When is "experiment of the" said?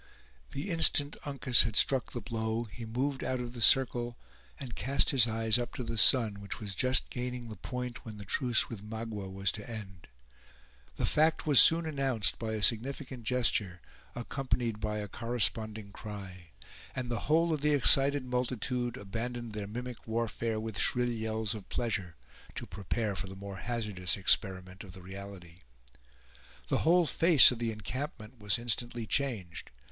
24.17-25.01